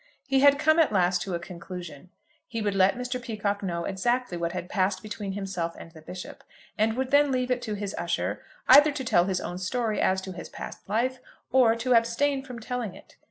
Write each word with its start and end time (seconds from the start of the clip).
He 0.25 0.39
had 0.39 0.57
come 0.57 0.79
at 0.79 0.91
last 0.91 1.21
to 1.21 1.35
a 1.35 1.39
conclusion. 1.39 2.09
He 2.47 2.59
would 2.59 2.73
let 2.73 2.95
Mr. 2.97 3.21
Peacocke 3.21 3.61
know 3.61 3.85
exactly 3.85 4.35
what 4.35 4.51
had 4.51 4.67
passed 4.67 5.03
between 5.03 5.33
himself 5.33 5.75
and 5.77 5.91
the 5.91 6.01
Bishop, 6.01 6.43
and 6.75 6.95
would 6.97 7.11
then 7.11 7.31
leave 7.31 7.51
it 7.51 7.61
to 7.61 7.75
his 7.75 7.93
usher 7.99 8.41
either 8.67 8.91
to 8.91 9.03
tell 9.03 9.25
his 9.25 9.39
own 9.39 9.59
story 9.59 10.01
as 10.01 10.19
to 10.21 10.31
his 10.31 10.49
past 10.49 10.89
life, 10.89 11.19
or 11.51 11.75
to 11.75 11.93
abstain 11.93 12.41
from 12.43 12.57
telling 12.59 12.95
it. 12.95 13.15